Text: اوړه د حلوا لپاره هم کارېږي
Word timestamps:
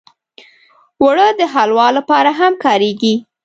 اوړه 1.01 1.27
د 1.39 1.41
حلوا 1.53 1.87
لپاره 1.97 2.31
هم 2.39 2.53
کارېږي 2.63 3.15